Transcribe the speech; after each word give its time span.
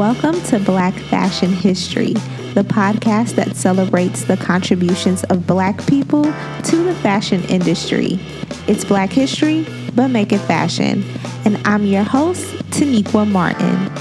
Welcome 0.00 0.40
to 0.44 0.58
Black 0.58 0.94
Fashion 0.94 1.52
History, 1.52 2.14
the 2.54 2.64
podcast 2.66 3.34
that 3.34 3.54
celebrates 3.54 4.24
the 4.24 4.38
contributions 4.38 5.24
of 5.24 5.46
Black 5.46 5.86
people 5.86 6.24
to 6.24 6.76
the 6.84 6.94
fashion 7.02 7.44
industry. 7.50 8.18
It's 8.66 8.82
Black 8.82 9.10
history, 9.10 9.66
but 9.94 10.08
make 10.08 10.32
it 10.32 10.38
fashion. 10.38 11.04
And 11.44 11.60
I'm 11.66 11.84
your 11.84 12.02
host, 12.02 12.46
Taniqua 12.70 13.30
Martin. 13.30 13.92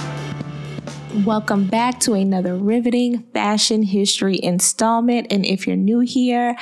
Welcome 1.25 1.67
back 1.67 1.99
to 1.99 2.13
another 2.13 2.55
riveting 2.55 3.23
fashion 3.33 3.83
history 3.83 4.41
installment. 4.41 5.27
And 5.29 5.45
if 5.45 5.67
you're 5.67 5.75
new 5.75 5.99
here, 5.99 6.55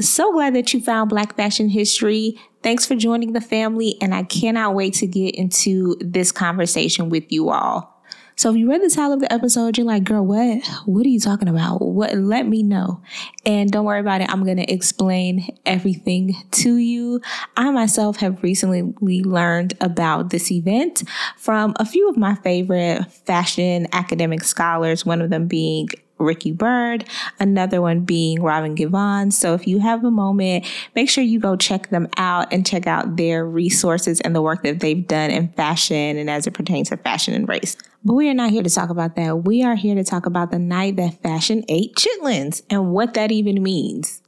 so 0.00 0.32
glad 0.32 0.56
that 0.56 0.74
you 0.74 0.80
found 0.80 1.08
Black 1.08 1.36
Fashion 1.36 1.68
History. 1.68 2.36
Thanks 2.64 2.84
for 2.84 2.96
joining 2.96 3.32
the 3.32 3.40
family, 3.40 3.96
and 4.00 4.12
I 4.12 4.24
cannot 4.24 4.74
wait 4.74 4.94
to 4.94 5.06
get 5.06 5.36
into 5.36 5.94
this 6.00 6.32
conversation 6.32 7.10
with 7.10 7.30
you 7.30 7.50
all. 7.50 7.95
So 8.36 8.50
if 8.50 8.56
you 8.56 8.68
read 8.68 8.82
the 8.82 8.90
title 8.90 9.14
of 9.14 9.20
the 9.20 9.32
episode, 9.32 9.78
you're 9.78 9.86
like, 9.86 10.04
girl, 10.04 10.24
what? 10.24 10.66
What 10.84 11.06
are 11.06 11.08
you 11.08 11.18
talking 11.18 11.48
about? 11.48 11.80
What 11.80 12.14
let 12.14 12.46
me 12.46 12.62
know. 12.62 13.00
And 13.46 13.70
don't 13.70 13.86
worry 13.86 14.00
about 14.00 14.20
it. 14.20 14.30
I'm 14.30 14.44
gonna 14.44 14.66
explain 14.68 15.56
everything 15.64 16.36
to 16.50 16.76
you. 16.76 17.22
I 17.56 17.70
myself 17.70 18.18
have 18.18 18.42
recently 18.42 19.22
learned 19.22 19.72
about 19.80 20.28
this 20.28 20.52
event 20.52 21.02
from 21.38 21.72
a 21.76 21.86
few 21.86 22.10
of 22.10 22.18
my 22.18 22.34
favorite 22.34 23.10
fashion 23.10 23.88
academic 23.92 24.44
scholars, 24.44 25.06
one 25.06 25.22
of 25.22 25.30
them 25.30 25.46
being 25.46 25.88
Rikki 26.18 26.52
Byrd, 26.52 27.04
another 27.38 27.82
one 27.82 28.00
being 28.00 28.42
Robin 28.42 28.74
Givhan. 28.74 29.32
So 29.32 29.54
if 29.54 29.66
you 29.66 29.80
have 29.80 30.04
a 30.04 30.10
moment, 30.10 30.64
make 30.94 31.10
sure 31.10 31.22
you 31.22 31.38
go 31.38 31.56
check 31.56 31.90
them 31.90 32.08
out 32.16 32.52
and 32.52 32.66
check 32.66 32.86
out 32.86 33.16
their 33.16 33.44
resources 33.44 34.20
and 34.20 34.34
the 34.34 34.42
work 34.42 34.62
that 34.62 34.80
they've 34.80 35.06
done 35.06 35.30
in 35.30 35.48
fashion 35.48 36.16
and 36.16 36.30
as 36.30 36.46
it 36.46 36.54
pertains 36.54 36.88
to 36.88 36.96
fashion 36.96 37.34
and 37.34 37.48
race. 37.48 37.76
But 38.04 38.14
we 38.14 38.28
are 38.28 38.34
not 38.34 38.50
here 38.50 38.62
to 38.62 38.70
talk 38.70 38.90
about 38.90 39.16
that. 39.16 39.44
We 39.44 39.64
are 39.64 39.74
here 39.74 39.94
to 39.94 40.04
talk 40.04 40.26
about 40.26 40.50
the 40.50 40.58
night 40.58 40.96
that 40.96 41.22
fashion 41.22 41.64
ate 41.68 41.96
chitlins 41.96 42.62
and 42.70 42.92
what 42.92 43.14
that 43.14 43.32
even 43.32 43.62
means. 43.62 44.22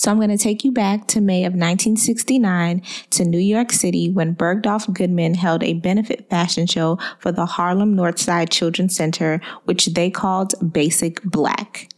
So 0.00 0.10
I'm 0.10 0.16
going 0.16 0.30
to 0.30 0.38
take 0.38 0.64
you 0.64 0.72
back 0.72 1.08
to 1.08 1.20
May 1.20 1.44
of 1.44 1.52
1969 1.52 2.80
to 3.10 3.24
New 3.26 3.36
York 3.36 3.70
City 3.70 4.08
when 4.08 4.34
Bergdorf 4.34 4.90
Goodman 4.94 5.34
held 5.34 5.62
a 5.62 5.74
benefit 5.74 6.26
fashion 6.30 6.66
show 6.66 6.98
for 7.18 7.30
the 7.30 7.44
Harlem 7.44 7.94
Northside 7.94 8.48
Children's 8.48 8.96
Center, 8.96 9.42
which 9.64 9.84
they 9.92 10.08
called 10.08 10.54
Basic 10.72 11.22
Black. 11.22 11.90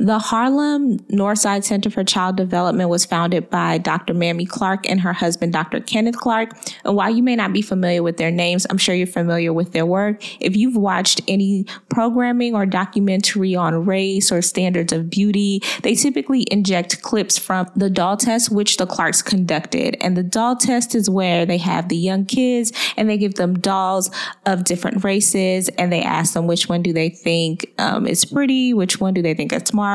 The 0.00 0.18
Harlem 0.18 0.98
Northside 1.10 1.62
Center 1.62 1.90
for 1.90 2.02
Child 2.02 2.36
Development 2.36 2.88
was 2.88 3.04
founded 3.04 3.50
by 3.50 3.76
Dr. 3.76 4.14
Mamie 4.14 4.46
Clark 4.46 4.88
and 4.88 4.98
her 5.02 5.12
husband, 5.12 5.52
Dr. 5.52 5.78
Kenneth 5.80 6.16
Clark. 6.16 6.56
And 6.86 6.96
while 6.96 7.10
you 7.10 7.22
may 7.22 7.36
not 7.36 7.52
be 7.52 7.60
familiar 7.60 8.02
with 8.02 8.16
their 8.16 8.30
names, 8.30 8.66
I'm 8.70 8.78
sure 8.78 8.94
you're 8.94 9.06
familiar 9.06 9.52
with 9.52 9.72
their 9.72 9.84
work. 9.84 10.24
If 10.40 10.56
you've 10.56 10.74
watched 10.74 11.20
any 11.28 11.66
programming 11.90 12.54
or 12.54 12.64
documentary 12.64 13.54
on 13.54 13.84
race 13.84 14.32
or 14.32 14.40
standards 14.40 14.90
of 14.94 15.10
beauty, 15.10 15.62
they 15.82 15.94
typically 15.94 16.46
inject 16.50 17.02
clips 17.02 17.36
from 17.36 17.70
the 17.76 17.90
doll 17.90 18.16
test, 18.16 18.50
which 18.50 18.78
the 18.78 18.86
Clarks 18.86 19.20
conducted. 19.20 19.98
And 20.00 20.16
the 20.16 20.22
doll 20.22 20.56
test 20.56 20.94
is 20.94 21.10
where 21.10 21.44
they 21.44 21.58
have 21.58 21.90
the 21.90 21.98
young 21.98 22.24
kids 22.24 22.72
and 22.96 23.10
they 23.10 23.18
give 23.18 23.34
them 23.34 23.58
dolls 23.58 24.10
of 24.46 24.64
different 24.64 25.04
races 25.04 25.68
and 25.76 25.92
they 25.92 26.00
ask 26.00 26.32
them 26.32 26.46
which 26.46 26.70
one 26.70 26.80
do 26.80 26.94
they 26.94 27.10
think 27.10 27.70
um, 27.76 28.06
is 28.06 28.24
pretty, 28.24 28.72
which 28.72 28.98
one 28.98 29.12
do 29.12 29.20
they 29.20 29.34
think 29.34 29.52
is 29.52 29.64
smart 29.66 29.89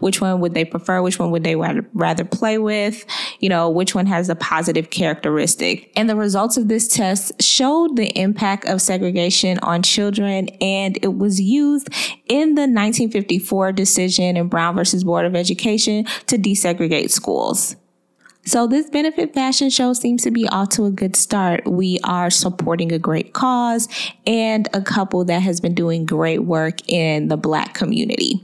which 0.00 0.20
one 0.20 0.40
would 0.40 0.54
they 0.54 0.64
prefer? 0.64 1.02
Which 1.02 1.18
one 1.18 1.30
would 1.30 1.44
they 1.44 1.56
rather 1.56 2.24
play 2.24 2.58
with? 2.58 3.04
You 3.40 3.48
know, 3.48 3.68
which 3.68 3.94
one 3.94 4.06
has 4.06 4.28
a 4.28 4.34
positive 4.34 4.90
characteristic? 4.90 5.92
And 5.96 6.08
the 6.08 6.16
results 6.16 6.56
of 6.56 6.68
this 6.68 6.88
test 6.88 7.42
showed 7.42 7.96
the 7.96 8.08
impact 8.18 8.64
of 8.66 8.80
segregation 8.80 9.58
on 9.62 9.82
children, 9.82 10.48
and 10.60 10.98
it 11.02 11.16
was 11.16 11.40
used 11.40 11.88
in 12.28 12.54
the 12.54 12.62
1954 12.62 13.72
decision 13.72 14.36
in 14.36 14.48
Brown 14.48 14.74
versus 14.74 15.04
Board 15.04 15.26
of 15.26 15.34
Education 15.34 16.04
to 16.26 16.36
desegregate 16.36 17.10
schools. 17.10 17.76
So 18.46 18.66
this 18.66 18.88
benefit 18.88 19.34
fashion 19.34 19.68
show 19.68 19.92
seems 19.92 20.22
to 20.22 20.30
be 20.30 20.48
off 20.48 20.70
to 20.70 20.86
a 20.86 20.90
good 20.90 21.14
start. 21.14 21.66
We 21.66 21.98
are 22.04 22.30
supporting 22.30 22.90
a 22.90 22.98
great 22.98 23.34
cause 23.34 23.86
and 24.26 24.66
a 24.72 24.80
couple 24.80 25.26
that 25.26 25.42
has 25.42 25.60
been 25.60 25.74
doing 25.74 26.06
great 26.06 26.44
work 26.44 26.88
in 26.88 27.28
the 27.28 27.36
black 27.36 27.74
community. 27.74 28.40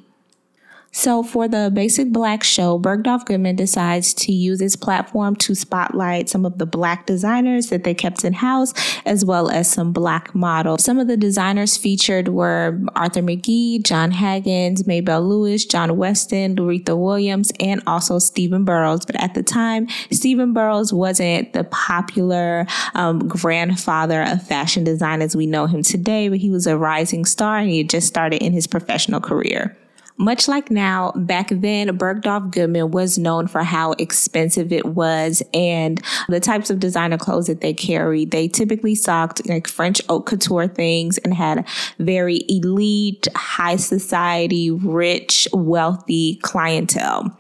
So, 0.96 1.22
for 1.22 1.46
the 1.46 1.70
Basic 1.72 2.10
Black 2.10 2.42
show, 2.42 2.78
Bergdorf 2.78 3.26
Goodman 3.26 3.56
decides 3.56 4.14
to 4.14 4.32
use 4.32 4.62
its 4.62 4.76
platform 4.76 5.36
to 5.36 5.54
spotlight 5.54 6.30
some 6.30 6.46
of 6.46 6.56
the 6.56 6.64
black 6.64 7.04
designers 7.04 7.68
that 7.68 7.84
they 7.84 7.92
kept 7.92 8.24
in 8.24 8.32
house, 8.32 8.72
as 9.04 9.22
well 9.22 9.50
as 9.50 9.70
some 9.70 9.92
black 9.92 10.34
models. 10.34 10.82
Some 10.82 10.98
of 10.98 11.06
the 11.06 11.18
designers 11.18 11.76
featured 11.76 12.28
were 12.28 12.80
Arthur 12.96 13.20
McGee, 13.20 13.84
Jon 13.84 14.10
Haggins, 14.10 14.86
Maybelle 14.86 15.28
Lewis, 15.28 15.66
John 15.66 15.98
Weston, 15.98 16.56
Luretha 16.56 16.98
Williams, 16.98 17.52
and 17.60 17.82
also 17.86 18.18
Stephen 18.18 18.64
Burrows. 18.64 19.04
But 19.04 19.22
at 19.22 19.34
the 19.34 19.42
time, 19.42 19.88
Stephen 20.10 20.54
Burrows 20.54 20.94
wasn't 20.94 21.52
the 21.52 21.64
popular 21.64 22.66
um, 22.94 23.28
grandfather 23.28 24.22
of 24.22 24.42
fashion 24.42 24.82
design 24.82 25.20
as 25.20 25.36
we 25.36 25.44
know 25.44 25.66
him 25.66 25.82
today, 25.82 26.30
but 26.30 26.38
he 26.38 26.48
was 26.48 26.66
a 26.66 26.78
rising 26.78 27.26
star 27.26 27.58
and 27.58 27.68
he 27.68 27.78
had 27.78 27.90
just 27.90 28.06
started 28.06 28.42
in 28.42 28.54
his 28.54 28.66
professional 28.66 29.20
career. 29.20 29.76
Much 30.18 30.48
like 30.48 30.70
now, 30.70 31.12
back 31.14 31.48
then, 31.50 31.88
Bergdorf 31.98 32.50
Goodman 32.50 32.90
was 32.90 33.18
known 33.18 33.46
for 33.46 33.62
how 33.62 33.92
expensive 33.92 34.72
it 34.72 34.86
was 34.86 35.42
and 35.52 36.02
the 36.28 36.40
types 36.40 36.70
of 36.70 36.80
designer 36.80 37.18
clothes 37.18 37.48
that 37.48 37.60
they 37.60 37.74
carried. 37.74 38.30
They 38.30 38.48
typically 38.48 38.94
stocked 38.94 39.46
like 39.46 39.68
French 39.68 40.00
haute 40.08 40.24
couture 40.24 40.68
things 40.68 41.18
and 41.18 41.34
had 41.34 41.66
very 41.98 42.44
elite, 42.48 43.28
high 43.36 43.76
society, 43.76 44.70
rich, 44.70 45.48
wealthy 45.52 46.36
clientele. 46.36 47.36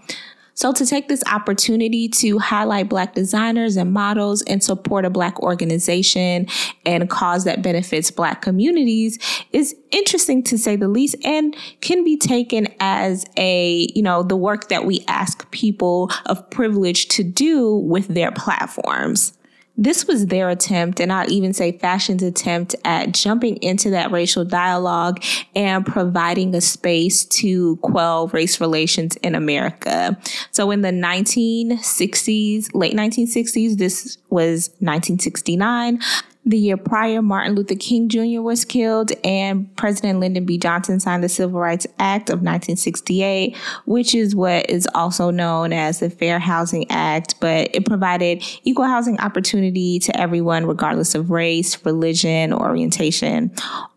So, 0.56 0.72
to 0.72 0.86
take 0.86 1.08
this 1.08 1.22
opportunity 1.30 2.08
to 2.08 2.38
highlight 2.38 2.88
Black 2.88 3.14
designers 3.14 3.76
and 3.76 3.92
models 3.92 4.40
and 4.42 4.64
support 4.64 5.04
a 5.04 5.10
Black 5.10 5.38
organization 5.40 6.46
and 6.86 7.10
cause 7.10 7.44
that 7.44 7.60
benefits 7.60 8.10
Black 8.10 8.40
communities 8.40 9.18
is 9.52 9.76
interesting 9.90 10.42
to 10.44 10.56
say 10.56 10.74
the 10.74 10.88
least 10.88 11.14
and 11.24 11.54
can 11.82 12.04
be 12.04 12.16
taken 12.16 12.68
as 12.80 13.26
a, 13.36 13.86
you 13.94 14.02
know, 14.02 14.22
the 14.22 14.36
work 14.36 14.70
that 14.70 14.86
we 14.86 15.04
ask 15.08 15.48
people 15.50 16.10
of 16.24 16.48
privilege 16.48 17.08
to 17.08 17.22
do 17.22 17.76
with 17.76 18.08
their 18.08 18.32
platforms 18.32 19.36
this 19.76 20.06
was 20.06 20.26
their 20.26 20.48
attempt, 20.48 21.00
and 21.00 21.12
I'll 21.12 21.30
even 21.30 21.52
say 21.52 21.72
fashion's 21.78 22.22
attempt 22.22 22.74
at 22.84 23.12
jumping 23.12 23.56
into 23.58 23.90
that 23.90 24.10
racial 24.10 24.44
dialogue 24.44 25.22
and 25.54 25.84
providing 25.84 26.54
a 26.54 26.60
space 26.60 27.24
to 27.26 27.76
quell 27.76 28.28
race 28.28 28.60
relations 28.60 29.16
in 29.16 29.34
America. 29.34 30.18
So 30.50 30.70
in 30.70 30.80
the 30.80 30.90
1960s, 30.90 32.70
late 32.74 32.94
1960s, 32.94 33.76
this 33.76 34.18
was 34.30 34.70
1969. 34.80 36.00
The 36.48 36.58
year 36.58 36.76
prior, 36.76 37.22
Martin 37.22 37.56
Luther 37.56 37.74
King 37.74 38.08
Jr. 38.08 38.40
was 38.40 38.64
killed, 38.64 39.10
and 39.24 39.74
President 39.76 40.20
Lyndon 40.20 40.46
B. 40.46 40.58
Johnson 40.58 41.00
signed 41.00 41.24
the 41.24 41.28
Civil 41.28 41.58
Rights 41.58 41.88
Act 41.98 42.30
of 42.30 42.34
1968, 42.36 43.56
which 43.84 44.14
is 44.14 44.36
what 44.36 44.70
is 44.70 44.88
also 44.94 45.32
known 45.32 45.72
as 45.72 45.98
the 45.98 46.08
Fair 46.08 46.38
Housing 46.38 46.88
Act. 46.88 47.34
But 47.40 47.74
it 47.74 47.84
provided 47.84 48.44
equal 48.62 48.84
housing 48.84 49.18
opportunity 49.18 49.98
to 49.98 50.16
everyone, 50.16 50.66
regardless 50.66 51.16
of 51.16 51.32
race, 51.32 51.84
religion, 51.84 52.52
orientation, 52.52 53.50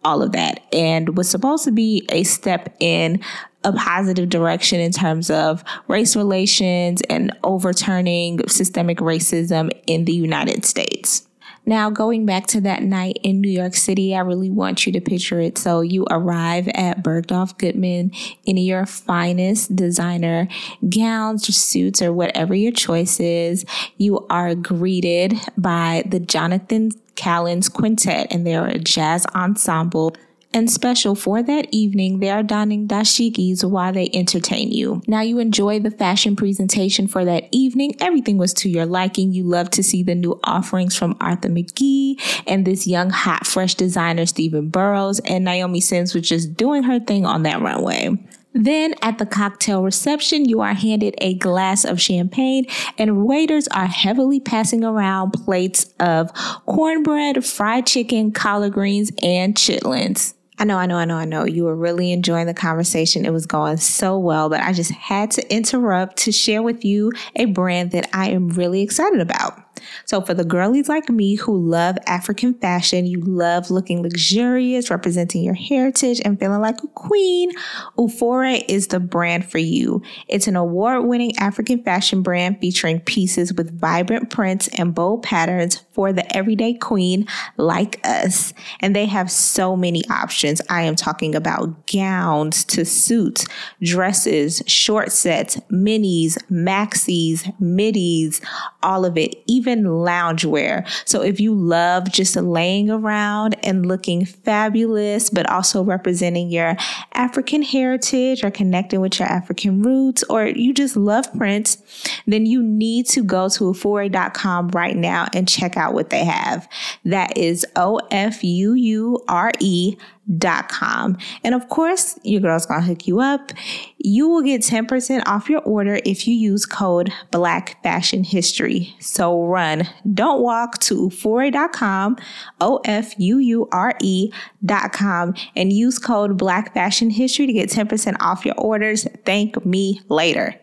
all 0.04 0.24
of 0.24 0.32
that, 0.32 0.64
and 0.74 1.16
was 1.16 1.30
supposed 1.30 1.66
to 1.66 1.72
be 1.72 2.08
a 2.10 2.24
step 2.24 2.76
in 2.80 3.22
a 3.64 3.74
positive 3.74 4.28
direction 4.28 4.80
in 4.80 4.92
terms 4.92 5.30
of 5.30 5.64
race 5.88 6.16
relations 6.16 7.04
and 7.12 7.32
overturning 7.44 8.40
systemic 8.48 8.98
racism 8.98 9.70
in 9.86 10.06
the 10.06 10.14
United 10.14 10.66
States. 10.66 11.29
Now, 11.70 11.92
going 11.92 12.26
back 12.26 12.48
to 12.48 12.62
that 12.62 12.82
night 12.82 13.20
in 13.22 13.42
New 13.42 13.52
York 13.52 13.76
City, 13.76 14.16
I 14.16 14.22
really 14.22 14.50
want 14.50 14.88
you 14.88 14.92
to 14.94 15.00
picture 15.00 15.40
it. 15.40 15.56
So 15.56 15.82
you 15.82 16.04
arrive 16.10 16.68
at 16.70 17.04
Bergdorf 17.04 17.60
Goodman 17.60 18.12
in 18.44 18.58
your 18.58 18.88
finest 18.88 19.76
designer 19.76 20.48
gowns 20.90 21.48
or 21.48 21.52
suits 21.52 22.02
or 22.02 22.12
whatever 22.12 22.56
your 22.56 22.72
choice 22.72 23.20
is. 23.20 23.66
You 23.98 24.26
are 24.32 24.56
greeted 24.56 25.36
by 25.60 26.06
the 26.08 26.20
Jonathan 26.20 26.90
Callens 27.14 27.72
Quintet 27.72 28.26
and 28.32 28.48
they're 28.48 28.66
a 28.66 28.80
jazz 28.80 29.28
ensemble 29.36 30.16
and 30.52 30.70
special 30.70 31.14
for 31.14 31.44
that 31.44 31.68
evening, 31.72 32.20
they 32.20 32.30
are 32.30 32.42
donning 32.42 32.88
dashikis 32.88 33.64
while 33.64 33.94
they 33.94 34.10
entertain 34.14 34.72
you. 34.72 35.02
Now 35.08 35.22
you 35.22 35.38
enjoy 35.38 35.80
the 35.80 35.92
fashion 35.92 36.36
presentation 36.36 37.08
for 37.08 37.24
that 37.24 37.48
evening. 37.52 37.96
Everything 38.00 38.38
was 38.38 38.54
to 38.56 38.70
your 38.70 38.88
liking. 38.88 39.32
You 39.32 39.44
love 39.44 39.70
to 39.72 39.84
see 39.84 40.02
the 40.02 40.16
new 40.16 40.40
offerings 40.44 40.96
from 40.98 41.16
Arthur 41.22 41.50
McGee 41.50 42.20
and 42.48 42.66
this 42.66 42.88
young, 42.88 43.12
hot, 43.12 43.46
fresh 43.46 43.76
designer, 43.76 44.26
Stephen 44.26 44.70
Burrows, 44.70 45.20
and 45.20 45.46
Naomi 45.46 45.82
Sims 45.82 46.16
was 46.16 46.28
just 46.28 46.56
doing 46.56 46.84
her 46.84 47.00
thing 47.00 47.26
on 47.26 47.44
that 47.44 47.62
runway. 47.62 48.18
Then 48.54 48.96
at 49.04 49.20
the 49.20 49.28
cocktail 49.28 49.84
reception, 49.84 50.46
you 50.46 50.62
are 50.62 50.74
handed 50.74 51.14
a 51.20 51.36
glass 51.36 51.86
of 51.86 52.02
champagne, 52.02 52.66
and 52.98 53.26
waiters 53.26 53.68
are 53.68 53.86
heavily 53.86 54.40
passing 54.40 54.84
around 54.84 55.32
plates 55.32 55.94
of 56.00 56.34
cornbread, 56.66 57.46
fried 57.46 57.86
chicken, 57.86 58.32
collard 58.32 58.74
greens, 58.74 59.12
and 59.22 59.54
chitlins. 59.54 60.34
I 60.62 60.66
know, 60.66 60.78
I 60.78 60.88
know, 60.88 60.98
I 60.98 61.06
know, 61.06 61.16
I 61.16 61.24
know. 61.24 61.46
You 61.46 61.64
were 61.64 61.76
really 61.76 62.12
enjoying 62.12 62.46
the 62.46 62.54
conversation. 62.54 63.26
It 63.26 63.32
was 63.32 63.46
going 63.46 63.78
so 63.78 64.20
well, 64.20 64.50
but 64.50 64.60
I 64.60 64.74
just 64.74 64.92
had 64.92 65.32
to 65.32 65.54
interrupt 65.54 66.18
to 66.18 66.34
share 66.34 66.62
with 66.62 66.84
you 66.84 67.14
a 67.38 67.46
brand 67.46 67.92
that 67.92 68.10
I 68.12 68.32
am 68.32 68.50
really 68.50 68.82
excited 68.82 69.22
about. 69.22 69.69
So, 70.06 70.22
for 70.22 70.34
the 70.34 70.46
girlies 70.46 70.90
like 70.90 71.10
me 71.10 71.36
who 71.36 71.58
love 71.58 71.98
African 72.08 72.54
fashion, 72.56 73.06
you 73.06 73.22
love 73.22 73.70
looking 73.70 74.02
luxurious, 74.02 74.90
representing 74.90 75.44
your 75.44 75.54
heritage, 75.54 76.22
and 76.24 76.40
feeling 76.40 76.62
like 76.62 76.82
a 76.84 76.88
queen, 76.88 77.52
Ofuure 77.98 78.64
is 78.68 78.88
the 78.88 79.00
brand 79.00 79.50
for 79.50 79.58
you. 79.58 80.02
It's 80.28 80.48
an 80.48 80.56
award 80.56 81.06
winning 81.06 81.38
African 81.38 81.84
fashion 81.84 82.22
brand 82.22 82.60
featuring 82.60 83.00
pieces 83.02 83.54
with 83.54 83.80
vibrant 83.80 84.30
prints 84.30 84.68
and 84.70 84.96
bold 84.96 85.24
patterns 85.24 85.84
for 85.92 86.14
the 86.14 86.36
everyday 86.36 86.74
queen 86.74 87.28
like 87.58 88.00
us. 88.04 88.54
And 88.80 88.96
they 88.96 89.06
have 89.06 89.30
so 89.30 89.76
many 89.76 90.02
options. 90.10 90.62
I 90.70 90.84
am 90.84 90.96
talking 90.96 91.36
about 91.36 91.88
gowns 91.88 92.64
to 92.66 92.86
suits, 92.86 93.46
dresses, 93.82 94.64
short 94.66 95.12
sets, 95.12 95.58
minis, 95.72 96.38
maxis, 96.50 97.54
middies, 97.60 98.42
all 98.82 99.06
of 99.06 99.18
it, 99.18 99.36
even 99.48 99.69
loungewear. 99.78 100.88
So 101.08 101.22
if 101.22 101.40
you 101.40 101.54
love 101.54 102.12
just 102.12 102.36
laying 102.36 102.90
around 102.90 103.56
and 103.64 103.86
looking 103.86 104.26
fabulous, 104.26 105.30
but 105.30 105.50
also 105.50 105.84
representing 105.84 106.50
your 106.50 106.76
African 107.14 107.62
heritage 107.62 108.44
or 108.44 108.52
connecting 108.52 109.02
with 109.02 109.20
your 109.20 109.28
African 109.28 109.82
roots, 109.82 110.24
or 110.30 110.48
you 110.48 110.74
just 110.74 110.96
love 110.96 111.32
prints, 111.38 111.78
then 112.26 112.46
you 112.46 112.62
need 112.62 113.06
to 113.08 113.24
go 113.24 113.50
to 113.50 113.66
Ofuure.com 113.66 114.70
right 114.70 114.96
now 114.96 115.28
and 115.34 115.48
check 115.48 115.78
out 115.78 115.94
what 115.94 116.10
they 116.10 116.24
have. 116.24 116.68
That 117.06 117.38
is 117.38 117.66
O 117.76 118.00
F 118.12 118.44
U 118.44 118.74
U 118.74 119.24
R 119.28 119.52
E 119.60 119.96
dot 120.38 120.70
com. 120.70 121.18
And 121.44 121.56
of 121.56 121.70
course, 121.70 122.20
your 122.24 122.42
girl's 122.42 122.66
gonna 122.66 122.82
hook 122.82 123.08
you 123.08 123.20
up. 123.20 123.52
You 123.98 124.28
will 124.28 124.42
get 124.42 124.62
10% 124.62 125.24
off 125.26 125.50
your 125.50 125.62
order 125.62 126.00
if 126.06 126.28
you 126.28 126.36
use 126.36 126.66
code 126.66 127.12
Black 127.32 127.82
Fashion 127.84 128.24
History. 128.24 128.96
So 129.00 129.44
run, 129.44 129.88
don't 130.14 130.42
walk 130.42 130.80
to 130.80 131.10
Ofuure.com, 131.10 132.18
O 132.62 132.80
F 132.86 133.14
U 133.18 133.40
U 133.40 133.68
R 133.72 133.96
E 134.02 134.32
dot 134.64 134.94
com, 134.94 135.34
and 135.56 135.74
use 135.74 136.00
code 136.00 136.38
Black 136.38 136.74
Fashion 136.74 137.10
History 137.10 137.48
to 137.48 137.54
get 137.54 137.70
10% 137.70 138.16
off 138.20 138.46
your 138.46 138.56
orders. 138.56 139.08
Thank 139.26 139.66
me 139.66 140.02
later. 140.10 140.56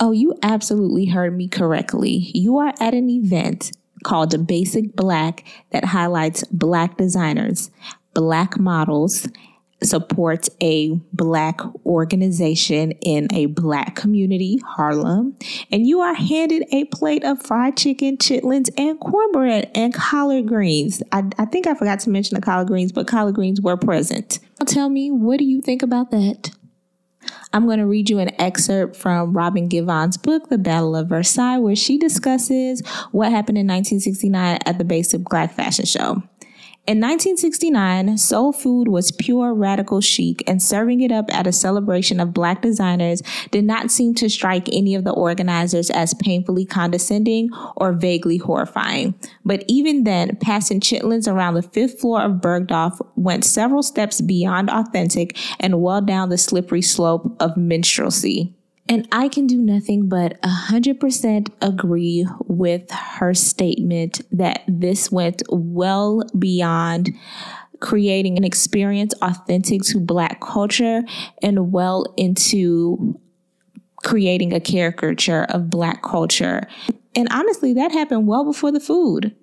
Oh, 0.00 0.12
you 0.12 0.38
absolutely 0.42 1.06
heard 1.06 1.36
me 1.36 1.48
correctly. 1.48 2.30
You 2.32 2.58
are 2.58 2.72
at 2.80 2.94
an 2.94 3.10
event 3.10 3.72
called 4.04 4.46
Basic 4.46 4.94
Black 4.94 5.44
that 5.70 5.84
highlights 5.84 6.44
Black 6.44 6.96
designers 6.96 7.70
black 8.18 8.58
models 8.58 9.28
supports 9.80 10.50
a 10.60 10.92
black 11.12 11.60
organization 11.86 12.90
in 13.00 13.28
a 13.32 13.46
black 13.46 13.94
community, 13.94 14.60
Harlem, 14.66 15.36
and 15.70 15.86
you 15.86 16.00
are 16.00 16.14
handed 16.14 16.64
a 16.72 16.84
plate 16.86 17.22
of 17.24 17.40
fried 17.40 17.76
chicken, 17.76 18.16
chitlins, 18.16 18.70
and 18.76 18.98
cornbread 18.98 19.70
and 19.76 19.94
collard 19.94 20.48
greens. 20.48 21.00
I, 21.12 21.30
I 21.38 21.44
think 21.44 21.68
I 21.68 21.74
forgot 21.74 22.00
to 22.00 22.10
mention 22.10 22.34
the 22.34 22.40
collard 22.40 22.66
greens, 22.66 22.90
but 22.90 23.06
collard 23.06 23.36
greens 23.36 23.60
were 23.60 23.76
present. 23.76 24.40
Tell 24.66 24.88
me, 24.88 25.12
what 25.12 25.38
do 25.38 25.44
you 25.44 25.60
think 25.60 25.84
about 25.84 26.10
that? 26.10 26.50
I'm 27.52 27.66
going 27.66 27.78
to 27.78 27.86
read 27.86 28.10
you 28.10 28.18
an 28.18 28.30
excerpt 28.40 28.96
from 28.96 29.32
Robin 29.32 29.68
Givhan's 29.68 30.16
book, 30.16 30.48
The 30.48 30.58
Battle 30.58 30.96
of 30.96 31.08
Versailles, 31.08 31.58
where 31.58 31.76
she 31.76 31.98
discusses 31.98 32.84
what 33.12 33.30
happened 33.30 33.58
in 33.58 33.66
1969 33.66 34.58
at 34.66 34.78
the 34.78 34.84
Basic 34.84 35.22
Black 35.22 35.52
Fashion 35.52 35.84
Show. 35.84 36.22
In 36.88 37.00
1969, 37.00 38.16
soul 38.16 38.50
food 38.50 38.88
was 38.88 39.12
pure 39.12 39.52
radical 39.52 40.00
chic, 40.00 40.42
and 40.46 40.62
serving 40.62 41.02
it 41.02 41.12
up 41.12 41.26
at 41.28 41.46
a 41.46 41.52
celebration 41.52 42.18
of 42.18 42.32
black 42.32 42.62
designers 42.62 43.22
did 43.50 43.66
not 43.66 43.90
seem 43.90 44.14
to 44.14 44.30
strike 44.30 44.70
any 44.72 44.94
of 44.94 45.04
the 45.04 45.10
organizers 45.10 45.90
as 45.90 46.14
painfully 46.14 46.64
condescending 46.64 47.50
or 47.76 47.92
vaguely 47.92 48.38
horrifying. 48.38 49.14
But 49.44 49.64
even 49.68 50.04
then, 50.04 50.36
passing 50.36 50.80
chitlins 50.80 51.30
around 51.30 51.56
the 51.56 51.62
fifth 51.62 52.00
floor 52.00 52.22
of 52.22 52.40
Bergdorf 52.40 52.98
went 53.16 53.44
several 53.44 53.82
steps 53.82 54.22
beyond 54.22 54.70
authentic 54.70 55.36
and 55.60 55.82
well 55.82 56.00
down 56.00 56.30
the 56.30 56.38
slippery 56.38 56.80
slope 56.80 57.36
of 57.38 57.54
minstrelsy. 57.58 58.57
And 58.88 59.06
I 59.12 59.28
can 59.28 59.46
do 59.46 59.58
nothing 59.58 60.08
but 60.08 60.40
100% 60.40 61.48
agree 61.60 62.26
with 62.46 62.90
her 62.90 63.34
statement 63.34 64.22
that 64.32 64.62
this 64.66 65.12
went 65.12 65.42
well 65.50 66.22
beyond 66.38 67.10
creating 67.80 68.38
an 68.38 68.44
experience 68.44 69.12
authentic 69.20 69.82
to 69.82 70.00
Black 70.00 70.40
culture 70.40 71.02
and 71.42 71.70
well 71.70 72.06
into 72.16 73.20
creating 74.04 74.54
a 74.54 74.60
caricature 74.60 75.44
of 75.50 75.68
Black 75.68 76.02
culture. 76.02 76.66
And 77.14 77.28
honestly, 77.30 77.74
that 77.74 77.92
happened 77.92 78.26
well 78.26 78.44
before 78.44 78.72
the 78.72 78.80
food. 78.80 79.34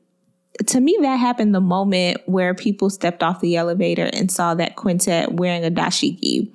To 0.68 0.80
me, 0.80 0.98
that 1.02 1.18
happened 1.18 1.54
the 1.54 1.62
moment 1.62 2.18
where 2.26 2.56
people 2.56 2.90
stepped 2.90 3.22
off 3.22 3.42
the 3.42 3.58
elevator 3.58 4.10
and 4.12 4.32
saw 4.32 4.56
that 4.56 4.76
quintet 4.76 5.34
wearing 5.34 5.66
a 5.66 5.70
dashiki 5.70 6.52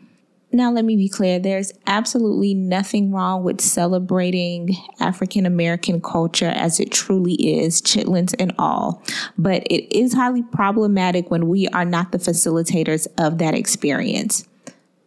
now, 0.53 0.73
let 0.73 0.85
me 0.85 0.97
be 0.97 1.09
clear 1.09 1.39
there's 1.39 1.73
absolutely 1.87 2.55
nothing 2.55 3.13
wrong 3.13 3.45
with 3.45 3.61
celebrating 3.61 4.77
African 4.99 5.47
American 5.47 6.01
culture 6.01 6.49
as 6.49 6.81
it 6.81 6.91
truly 6.91 7.35
is, 7.35 7.81
chitlins 7.81 8.35
and 8.39 8.53
all. 8.59 9.03
But 9.39 9.63
it 9.71 9.97
is 9.97 10.13
highly 10.13 10.43
problematic 10.43 11.31
when 11.31 11.49
we 11.49 11.69
are 11.69 11.85
not 11.85 12.11
the 12.11 12.19
facilitators 12.19 13.07
of 13.17 13.39
that 13.39 13.55
experience. 13.55 14.47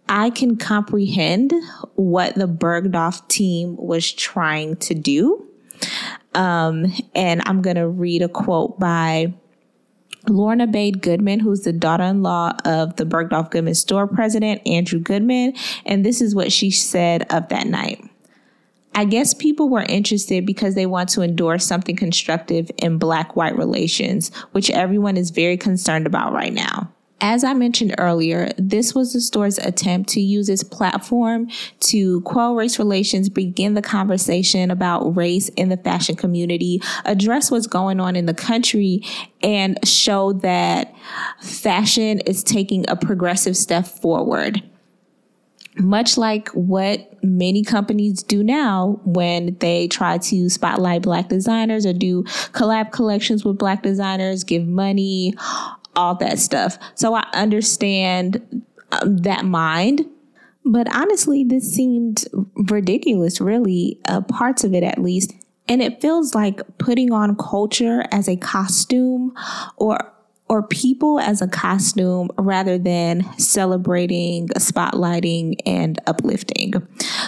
I 0.07 0.29
can 0.29 0.55
comprehend 0.55 1.53
what 1.95 2.35
the 2.35 2.47
Bergdorf 2.47 3.27
team 3.27 3.75
was 3.77 4.11
trying 4.11 4.77
to 4.77 4.93
do. 4.93 5.45
Um, 6.35 6.93
and 7.13 7.41
I'm 7.45 7.61
going 7.61 7.75
to 7.75 7.87
read 7.87 8.21
a 8.21 8.29
quote 8.29 8.79
by 8.79 9.33
Lorna 10.27 10.67
Bade 10.67 11.01
Goodman, 11.01 11.39
who's 11.39 11.61
the 11.61 11.73
daughter 11.73 12.03
in 12.03 12.23
law 12.23 12.53
of 12.65 12.95
the 12.95 13.05
Bergdorf 13.05 13.51
Goodman 13.51 13.75
store 13.75 14.07
president, 14.07 14.61
Andrew 14.65 14.99
Goodman. 14.99 15.53
And 15.85 16.05
this 16.05 16.21
is 16.21 16.33
what 16.33 16.51
she 16.51 16.71
said 16.71 17.25
of 17.31 17.49
that 17.49 17.67
night. 17.67 18.03
I 18.95 19.05
guess 19.05 19.33
people 19.33 19.69
were 19.69 19.83
interested 19.83 20.45
because 20.45 20.75
they 20.75 20.85
want 20.85 21.09
to 21.09 21.23
endorse 21.23 21.65
something 21.65 21.95
constructive 21.95 22.69
in 22.77 22.99
black 22.99 23.35
white 23.35 23.57
relations, 23.57 24.33
which 24.51 24.69
everyone 24.69 25.17
is 25.17 25.31
very 25.31 25.57
concerned 25.57 26.05
about 26.05 26.31
right 26.31 26.53
now. 26.53 26.91
As 27.25 27.45
I 27.45 27.53
mentioned 27.53 27.95
earlier, 27.99 28.51
this 28.57 28.93
was 28.93 29.13
the 29.13 29.21
store's 29.21 29.57
attempt 29.57 30.09
to 30.09 30.19
use 30.19 30.49
its 30.49 30.61
platform 30.61 31.47
to 31.79 32.19
quell 32.23 32.53
race 32.53 32.77
relations, 32.77 33.29
begin 33.29 33.75
the 33.75 33.81
conversation 33.81 34.69
about 34.69 35.15
race 35.15 35.47
in 35.47 35.69
the 35.69 35.77
fashion 35.77 36.17
community, 36.17 36.81
address 37.05 37.49
what's 37.49 37.65
going 37.65 38.01
on 38.01 38.17
in 38.17 38.25
the 38.25 38.33
country, 38.33 39.05
and 39.41 39.79
show 39.87 40.33
that 40.33 40.93
fashion 41.39 42.19
is 42.25 42.43
taking 42.43 42.83
a 42.89 42.97
progressive 42.97 43.55
step 43.55 43.87
forward. 43.87 44.61
Much 45.77 46.17
like 46.17 46.49
what 46.49 47.23
many 47.23 47.63
companies 47.63 48.21
do 48.21 48.43
now 48.43 48.99
when 49.05 49.55
they 49.59 49.87
try 49.87 50.17
to 50.17 50.49
spotlight 50.49 51.03
black 51.03 51.29
designers 51.29 51.85
or 51.85 51.93
do 51.93 52.23
collab 52.51 52.91
collections 52.91 53.45
with 53.45 53.57
black 53.57 53.81
designers, 53.81 54.43
give 54.43 54.67
money, 54.67 55.33
all 55.95 56.15
that 56.15 56.39
stuff. 56.39 56.77
So 56.95 57.13
I 57.13 57.27
understand 57.33 58.63
um, 58.91 59.17
that 59.17 59.45
mind. 59.45 60.05
But 60.65 60.93
honestly, 60.95 61.43
this 61.43 61.71
seemed 61.73 62.25
ridiculous, 62.55 63.41
really, 63.41 63.99
uh, 64.07 64.21
parts 64.21 64.63
of 64.63 64.73
it 64.73 64.83
at 64.83 64.97
least. 64.97 65.33
And 65.67 65.81
it 65.81 66.01
feels 66.01 66.35
like 66.35 66.61
putting 66.77 67.11
on 67.11 67.35
culture 67.35 68.05
as 68.11 68.27
a 68.27 68.35
costume 68.35 69.33
or 69.77 70.13
or 70.49 70.61
people 70.61 71.19
as 71.19 71.41
a 71.41 71.47
costume 71.47 72.29
rather 72.37 72.77
than 72.77 73.23
celebrating, 73.39 74.47
spotlighting, 74.49 75.55
and 75.65 75.99
uplifting. 76.05 76.73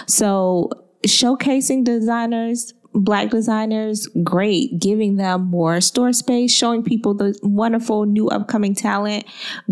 So, 0.06 0.70
showcasing 1.06 1.82
designers 1.82 2.74
black 2.96 3.30
designers, 3.30 4.08
great. 4.22 4.78
Giving 4.80 5.16
them 5.16 5.46
more 5.46 5.80
store 5.80 6.12
space, 6.12 6.52
showing 6.52 6.82
people 6.82 7.14
the 7.14 7.38
wonderful 7.42 8.06
new 8.06 8.28
upcoming 8.28 8.74
talent, 8.74 9.24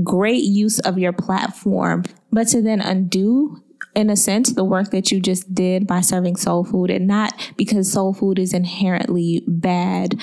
great 0.03 0.45
use 0.45 0.79
of 0.81 0.99
your 0.99 1.13
platform. 1.13 2.05
But 2.31 2.49
to 2.49 2.63
then 2.63 2.81
undo 2.81 3.64
in 3.95 4.11
a 4.11 4.17
sense, 4.17 4.53
the 4.53 4.65
work 4.65 4.91
that 4.91 5.13
you 5.13 5.21
just 5.21 5.55
did 5.55 5.87
by 5.87 6.01
serving 6.01 6.37
soul 6.37 6.65
food, 6.65 6.91
and 6.91 7.07
not 7.07 7.33
because 7.57 7.91
soul 7.91 8.13
food 8.13 8.39
is 8.39 8.53
inherently 8.53 9.45
bad, 9.47 10.21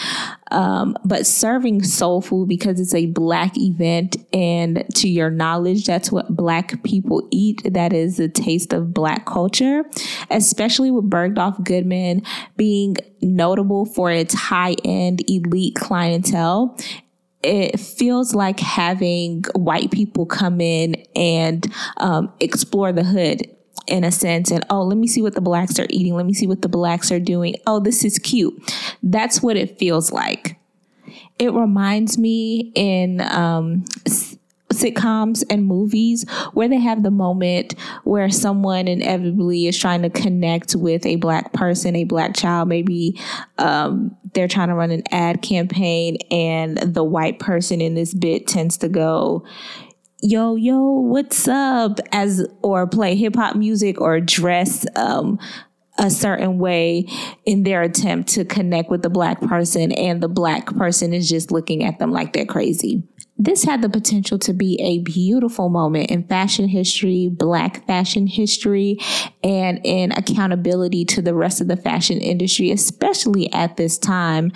um, 0.52 0.98
but 1.06 1.26
serving 1.26 1.84
soul 1.84 2.22
food 2.22 2.50
because 2.50 2.80
it's 2.80 2.94
a 2.94 3.06
black 3.06 3.58
event, 3.58 4.18
and 4.34 4.84
to 4.96 5.08
your 5.08 5.30
knowledge, 5.30 5.86
that's 5.86 6.12
what 6.12 6.36
black 6.36 6.84
people 6.84 7.28
eat. 7.32 7.62
That 7.64 7.94
is 7.94 8.18
the 8.18 8.28
taste 8.28 8.74
of 8.74 8.94
black 8.94 9.26
culture, 9.26 9.84
especially 10.30 10.92
with 10.92 11.10
Bergdorf 11.10 11.64
Goodman 11.64 12.24
being 12.58 12.98
notable 13.22 13.86
for 13.86 14.12
its 14.12 14.34
high 14.34 14.76
end 14.84 15.22
elite 15.30 15.76
clientele 15.76 16.78
it 17.44 17.80
feels 17.80 18.36
like 18.36 18.60
having 18.60 19.44
white 19.56 19.90
people 19.90 20.28
come 20.28 20.62
in 20.62 20.96
and 21.16 21.74
um, 21.98 22.32
explore 22.40 22.92
the 22.92 23.04
hood 23.04 23.48
in 23.88 24.04
a 24.04 24.12
sense 24.12 24.52
and 24.52 24.66
oh 24.70 24.84
let 24.84 24.98
me 24.98 25.08
see 25.08 25.22
what 25.22 25.36
the 25.36 25.42
blacks 25.42 25.80
are 25.80 25.88
eating. 25.90 26.16
Let 26.16 26.26
me 26.26 26.34
see 26.34 26.48
what 26.48 26.62
the 26.62 26.70
blacks 26.70 27.12
are 27.12 27.20
doing. 27.20 27.56
Oh 27.68 27.80
this 27.80 28.04
is 28.04 28.18
cute. 28.20 28.54
That's 29.04 29.42
what 29.42 29.58
it 29.58 29.78
feels 29.78 30.12
like. 30.12 30.58
It 31.40 31.54
reminds 31.54 32.18
me 32.18 32.72
in 32.76 33.22
um, 33.22 33.84
sitcoms 34.72 35.44
and 35.50 35.66
movies 35.66 36.28
where 36.54 36.68
they 36.68 36.80
have 36.80 37.04
the 37.04 37.12
moment 37.12 37.76
where 38.04 38.30
someone 38.30 38.88
inevitably 38.88 39.68
is 39.68 39.78
trying 39.78 40.02
to 40.02 40.10
connect 40.10 40.76
with 40.76 41.06
a 41.06 41.18
black 41.18 41.54
person, 41.54 41.96
a 41.96 42.04
black 42.04 42.36
child. 42.36 42.70
Maybe 42.70 43.20
um, 43.58 44.16
they're 44.34 44.48
trying 44.48 44.70
to 44.70 44.76
run 44.76 44.92
an 44.92 45.04
ad 45.12 45.42
campaign, 45.42 46.18
and 46.30 46.78
the 46.78 47.04
white 47.04 47.40
person 47.40 47.82
in 47.82 47.96
this 47.96 48.14
bit 48.14 48.48
tends 48.48 48.78
to 48.78 48.90
go, 48.90 49.44
yo 50.22 50.56
yo 50.56 50.80
what's 50.80 51.48
up? 51.48 52.00
As 52.12 52.46
or 52.62 52.88
play 52.88 53.16
hip 53.16 53.36
hop 53.36 53.56
music 53.56 54.00
or 54.00 54.20
dress 54.20 54.86
um, 54.96 55.40
a 55.98 56.10
certain 56.10 56.58
way 56.58 57.06
in 57.46 57.64
their 57.64 57.82
attempt 57.82 58.30
to 58.30 58.46
connect 58.46 58.90
with 58.90 59.02
the 59.02 59.10
black 59.10 59.42
person 59.42 59.92
and 59.92 60.22
the 60.22 60.28
black 60.28 60.66
person 60.76 61.14
is 61.14 61.30
just 61.30 61.52
looking 61.52 61.84
at 61.84 62.00
them 62.00 62.12
like 62.12 62.34
they're 62.34 62.46
crazy 62.46 63.04
this 63.44 63.64
had 63.64 63.82
the 63.82 63.90
potential 63.90 64.38
to 64.38 64.54
be 64.54 64.80
a 64.80 65.00
beautiful 65.00 65.70
moment 65.70 66.12
in 66.12 66.24
fashion 66.28 66.68
history, 66.68 67.28
black 67.28 67.86
fashion 67.88 68.28
history, 68.28 69.00
and 69.44 69.80
in 69.84 70.12
accountability 70.12 71.04
to 71.06 71.24
the 71.24 71.34
rest 71.34 71.60
of 71.60 71.68
the 71.68 71.76
fashion 71.76 72.20
industry, 72.20 72.70
especially 72.70 73.52
at 73.52 73.78
this 73.78 73.98
time, 73.98 74.52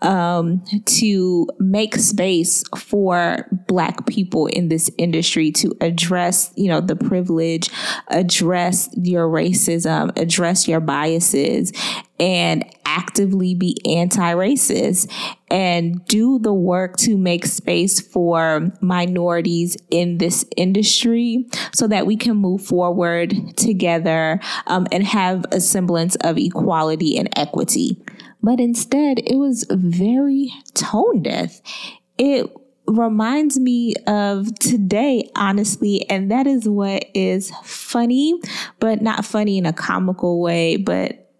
um, 0.00 0.64
to 0.86 1.46
make 1.58 1.94
space 1.96 2.64
for 2.78 3.46
black 3.68 4.06
people 4.06 4.46
in 4.46 4.68
this 4.68 4.90
industry 4.96 5.50
to 5.52 5.76
address, 5.82 6.50
you 6.56 6.68
know, 6.68 6.80
the 6.80 6.96
privilege, 6.96 7.68
address 8.08 8.88
your 8.96 9.28
racism, 9.28 10.16
address 10.16 10.66
your 10.66 10.80
biases, 10.80 11.72
and 12.18 12.64
actively 12.90 13.54
be 13.54 13.76
anti 13.84 14.34
racist 14.34 15.10
and 15.48 16.04
do 16.06 16.38
the 16.40 16.52
work 16.52 16.96
to 16.96 17.16
make 17.16 17.46
space 17.46 18.00
for 18.00 18.72
minorities 18.80 19.76
in 19.90 20.18
this 20.18 20.44
industry 20.56 21.46
so 21.72 21.86
that 21.86 22.06
we 22.06 22.16
can 22.16 22.36
move 22.36 22.62
forward 22.62 23.34
together 23.56 24.40
um, 24.66 24.86
and 24.90 25.04
have 25.04 25.44
a 25.52 25.60
semblance 25.60 26.16
of 26.16 26.36
equality 26.36 27.16
and 27.16 27.28
equity. 27.38 28.02
But 28.42 28.58
instead, 28.58 29.20
it 29.20 29.36
was 29.36 29.66
very 29.70 30.52
tone 30.74 31.22
deaf. 31.22 31.60
It 32.18 32.50
reminds 32.86 33.58
me 33.58 33.94
of 34.06 34.52
today, 34.58 35.30
honestly, 35.36 36.08
and 36.10 36.30
that 36.30 36.46
is 36.46 36.68
what 36.68 37.04
is 37.14 37.52
funny, 37.62 38.40
but 38.80 39.00
not 39.00 39.24
funny 39.24 39.58
in 39.58 39.66
a 39.66 39.72
comical 39.72 40.40
way, 40.40 40.76
but 40.76 41.30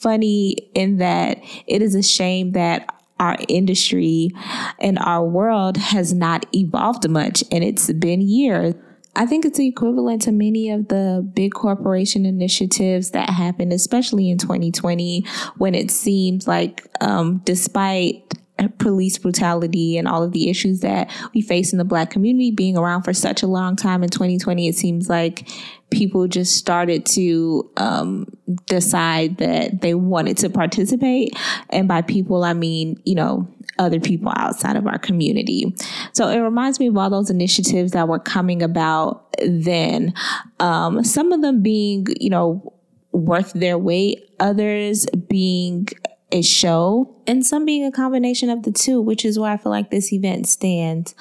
funny 0.00 0.56
in 0.74 0.96
that 0.98 1.38
it 1.66 1.82
is 1.82 1.94
a 1.94 2.02
shame 2.02 2.52
that 2.52 2.94
our 3.18 3.36
industry 3.48 4.30
and 4.78 4.98
our 4.98 5.24
world 5.24 5.76
has 5.76 6.12
not 6.12 6.46
evolved 6.54 7.08
much 7.08 7.44
and 7.52 7.62
it's 7.62 7.92
been 7.92 8.22
years. 8.22 8.74
I 9.14 9.26
think 9.26 9.44
it's 9.44 9.58
equivalent 9.58 10.22
to 10.22 10.32
many 10.32 10.70
of 10.70 10.88
the 10.88 11.28
big 11.34 11.52
corporation 11.52 12.24
initiatives 12.24 13.10
that 13.10 13.28
happened, 13.28 13.72
especially 13.72 14.30
in 14.30 14.38
2020, 14.38 15.24
when 15.58 15.74
it 15.74 15.90
seemed 15.90 16.46
like, 16.46 16.86
um, 17.00 17.38
despite 17.44 18.22
police 18.68 19.18
brutality 19.18 19.96
and 19.96 20.06
all 20.06 20.22
of 20.22 20.32
the 20.32 20.48
issues 20.48 20.80
that 20.80 21.10
we 21.34 21.40
face 21.40 21.72
in 21.72 21.78
the 21.78 21.84
black 21.84 22.10
community 22.10 22.50
being 22.50 22.76
around 22.76 23.02
for 23.02 23.12
such 23.12 23.42
a 23.42 23.46
long 23.46 23.76
time 23.76 24.02
in 24.02 24.08
2020 24.08 24.68
it 24.68 24.74
seems 24.74 25.08
like 25.08 25.48
people 25.90 26.28
just 26.28 26.56
started 26.56 27.04
to 27.04 27.68
um, 27.76 28.26
decide 28.66 29.38
that 29.38 29.80
they 29.80 29.92
wanted 29.92 30.36
to 30.38 30.48
participate. 30.48 31.36
And 31.70 31.88
by 31.88 32.02
people 32.02 32.44
i 32.44 32.52
mean 32.52 33.00
you 33.04 33.14
know 33.14 33.48
other 33.78 33.98
people 33.98 34.30
outside 34.36 34.76
of 34.76 34.86
our 34.86 34.98
community. 34.98 35.74
So 36.12 36.28
it 36.28 36.38
reminds 36.38 36.78
me 36.78 36.88
of 36.88 36.96
all 36.98 37.08
those 37.08 37.30
initiatives 37.30 37.92
that 37.92 38.08
were 38.08 38.18
coming 38.18 38.62
about 38.62 39.34
then. 39.42 40.12
Um, 40.58 41.02
some 41.02 41.32
of 41.32 41.40
them 41.40 41.62
being 41.62 42.06
you 42.20 42.30
know 42.30 42.74
worth 43.12 43.52
their 43.54 43.78
weight 43.78 44.30
others 44.40 45.06
being 45.28 45.86
a 46.32 46.42
show 46.42 47.14
and 47.26 47.44
some 47.44 47.64
being 47.64 47.84
a 47.84 47.92
combination 47.92 48.50
of 48.50 48.62
the 48.62 48.72
two, 48.72 49.00
which 49.00 49.24
is 49.24 49.38
why 49.38 49.52
I 49.52 49.56
feel 49.56 49.72
like 49.72 49.90
this 49.90 50.12
event 50.12 50.46
stands. 50.46 51.14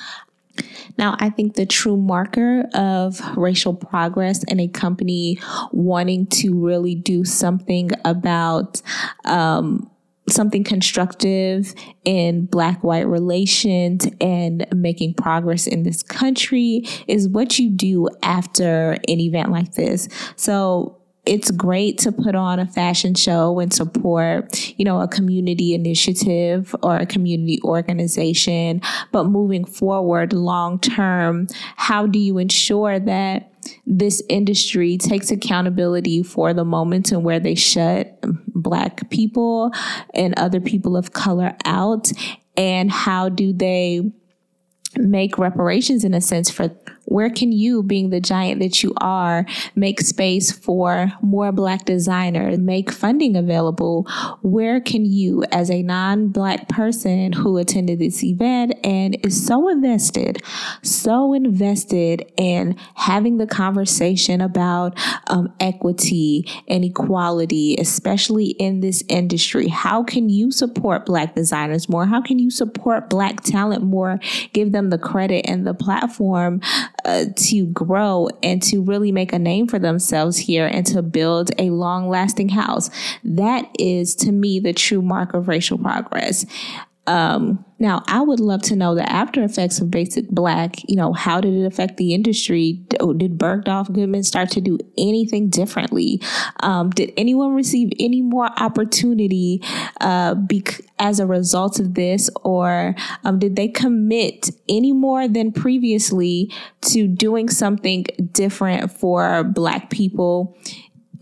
Now, 0.97 1.15
I 1.19 1.29
think 1.29 1.55
the 1.55 1.65
true 1.65 1.97
marker 1.97 2.65
of 2.73 3.21
racial 3.37 3.73
progress 3.73 4.43
in 4.43 4.59
a 4.59 4.67
company 4.67 5.39
wanting 5.71 6.27
to 6.27 6.53
really 6.53 6.95
do 6.95 7.23
something 7.23 7.91
about 8.03 8.81
um, 9.25 9.89
something 10.27 10.63
constructive 10.63 11.73
in 12.03 12.45
black 12.45 12.83
white 12.83 13.07
relations 13.07 14.07
and 14.21 14.67
making 14.73 15.13
progress 15.13 15.67
in 15.67 15.83
this 15.83 16.03
country 16.03 16.83
is 17.07 17.27
what 17.27 17.57
you 17.57 17.69
do 17.69 18.09
after 18.21 18.97
an 19.07 19.19
event 19.19 19.51
like 19.51 19.73
this. 19.73 20.07
So, 20.35 20.98
it's 21.25 21.51
great 21.51 21.97
to 21.99 22.11
put 22.11 22.35
on 22.35 22.59
a 22.59 22.65
fashion 22.65 23.13
show 23.13 23.59
and 23.59 23.73
support, 23.73 24.73
you 24.77 24.85
know, 24.85 25.01
a 25.01 25.07
community 25.07 25.73
initiative 25.73 26.75
or 26.81 26.97
a 26.97 27.05
community 27.05 27.59
organization. 27.63 28.81
But 29.11 29.25
moving 29.25 29.65
forward 29.65 30.33
long 30.33 30.79
term, 30.79 31.47
how 31.75 32.07
do 32.07 32.19
you 32.19 32.37
ensure 32.37 32.99
that 32.99 33.51
this 33.85 34.23
industry 34.29 34.97
takes 34.97 35.29
accountability 35.29 36.23
for 36.23 36.53
the 36.53 36.65
moments 36.65 37.11
and 37.11 37.23
where 37.23 37.39
they 37.39 37.55
shut 37.55 38.19
black 38.47 39.09
people 39.09 39.71
and 40.13 40.33
other 40.39 40.59
people 40.59 40.97
of 40.97 41.13
color 41.13 41.55
out? 41.65 42.11
And 42.57 42.91
how 42.91 43.29
do 43.29 43.53
they 43.53 44.11
make 44.97 45.37
reparations 45.37 46.03
in 46.03 46.13
a 46.13 46.21
sense 46.21 46.49
for 46.49 46.75
where 47.09 47.31
can 47.31 47.51
you, 47.51 47.81
being 47.81 48.11
the 48.11 48.21
giant 48.21 48.61
that 48.61 48.83
you 48.83 48.93
are, 48.97 49.45
make 49.75 49.99
space 49.99 50.51
for 50.51 51.11
more 51.21 51.51
Black 51.51 51.85
designers, 51.85 52.59
make 52.59 52.91
funding 52.91 53.35
available? 53.35 54.03
Where 54.43 54.79
can 54.79 55.05
you, 55.05 55.43
as 55.51 55.71
a 55.71 55.81
non 55.81 56.27
Black 56.29 56.69
person 56.69 57.33
who 57.33 57.57
attended 57.57 57.97
this 57.97 58.23
event 58.23 58.75
and 58.83 59.17
is 59.25 59.45
so 59.45 59.69
invested, 59.69 60.43
so 60.83 61.33
invested 61.33 62.31
in 62.37 62.77
having 62.93 63.37
the 63.37 63.47
conversation 63.47 64.39
about 64.39 64.97
um, 65.27 65.51
equity 65.59 66.47
and 66.67 66.85
equality, 66.85 67.75
especially 67.79 68.49
in 68.51 68.81
this 68.81 69.03
industry, 69.09 69.67
how 69.67 70.03
can 70.03 70.29
you 70.29 70.51
support 70.51 71.07
Black 71.07 71.33
designers 71.33 71.89
more? 71.89 72.05
How 72.05 72.21
can 72.21 72.37
you 72.37 72.51
support 72.51 73.09
Black 73.09 73.41
talent 73.41 73.83
more? 73.83 74.19
Give 74.53 74.71
them 74.71 74.91
the 74.91 74.99
credit 74.99 75.49
and 75.49 75.65
the 75.65 75.73
platform 75.73 76.61
uh, 77.09 77.25
to 77.35 77.65
grow 77.67 78.29
and 78.43 78.61
to 78.61 78.83
really 78.83 79.11
make 79.11 79.33
a 79.33 79.39
name 79.39 79.67
for 79.67 79.79
themselves 79.79 80.37
here 80.37 80.67
and 80.67 80.85
to 80.85 81.01
build 81.01 81.49
a 81.57 81.71
long 81.71 82.07
lasting 82.07 82.49
house. 82.49 82.89
That 83.23 83.67
is 83.79 84.13
to 84.17 84.31
me 84.31 84.59
the 84.59 84.73
true 84.73 85.01
mark 85.01 85.33
of 85.33 85.47
racial 85.47 85.79
progress. 85.79 86.45
Um, 87.09 87.65
now, 87.79 88.03
I 88.07 88.21
would 88.21 88.39
love 88.39 88.61
to 88.63 88.75
know 88.75 88.93
the 88.93 89.09
after 89.11 89.43
effects 89.43 89.79
of 89.79 89.89
Basic 89.89 90.29
Black. 90.29 90.75
You 90.87 90.95
know, 90.95 91.11
how 91.11 91.41
did 91.41 91.55
it 91.55 91.65
affect 91.65 91.97
the 91.97 92.13
industry? 92.13 92.73
Did 92.89 93.39
Bergdorf 93.39 93.91
Goodman 93.91 94.23
start 94.23 94.51
to 94.51 94.61
do 94.61 94.77
anything 94.95 95.49
differently? 95.49 96.21
Um, 96.59 96.91
did 96.91 97.11
anyone 97.17 97.55
receive 97.55 97.91
any 97.99 98.21
more 98.21 98.47
opportunity 98.61 99.63
uh, 100.01 100.35
bec- 100.35 100.81
as 100.99 101.19
a 101.19 101.25
result 101.25 101.79
of 101.79 101.95
this, 101.95 102.29
or 102.43 102.95
um, 103.23 103.39
did 103.39 103.55
they 103.55 103.69
commit 103.69 104.51
any 104.67 104.91
more 104.91 105.27
than 105.27 105.51
previously 105.51 106.51
to 106.81 107.07
doing 107.07 107.49
something 107.49 108.05
different 108.33 108.91
for 108.91 109.43
Black 109.45 109.89
people? 109.89 110.55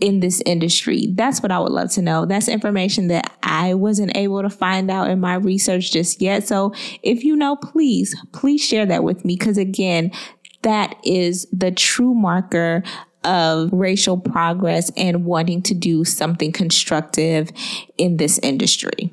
In 0.00 0.20
this 0.20 0.42
industry? 0.46 1.08
That's 1.12 1.42
what 1.42 1.52
I 1.52 1.58
would 1.58 1.72
love 1.72 1.90
to 1.92 2.02
know. 2.02 2.26
That's 2.26 2.48
information 2.48 3.08
that 3.08 3.32
I 3.42 3.74
wasn't 3.74 4.16
able 4.16 4.42
to 4.42 4.50
find 4.50 4.90
out 4.90 5.10
in 5.10 5.20
my 5.20 5.34
research 5.34 5.92
just 5.92 6.20
yet. 6.20 6.46
So 6.46 6.72
if 7.02 7.24
you 7.24 7.36
know, 7.36 7.56
please, 7.56 8.16
please 8.32 8.64
share 8.64 8.86
that 8.86 9.04
with 9.04 9.24
me. 9.24 9.36
Because 9.36 9.58
again, 9.58 10.12
that 10.62 10.96
is 11.04 11.46
the 11.52 11.70
true 11.70 12.14
marker 12.14 12.82
of 13.24 13.70
racial 13.72 14.18
progress 14.18 14.90
and 14.96 15.24
wanting 15.24 15.62
to 15.62 15.74
do 15.74 16.04
something 16.04 16.52
constructive 16.52 17.50
in 17.96 18.16
this 18.16 18.38
industry. 18.38 19.12